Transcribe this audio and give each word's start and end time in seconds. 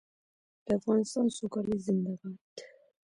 د 0.65 0.67
افغانستان 0.79 1.25
سوکالي 1.37 1.77
زنده 1.85 2.13
باد. 2.19 2.47